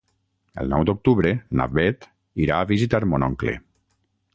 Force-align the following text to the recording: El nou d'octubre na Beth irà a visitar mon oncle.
El 0.63 0.71
nou 0.71 0.85
d'octubre 0.91 1.35
na 1.61 1.69
Beth 1.75 2.09
irà 2.47 2.59
a 2.63 2.71
visitar 2.75 3.05
mon 3.13 3.31
oncle. 3.33 3.61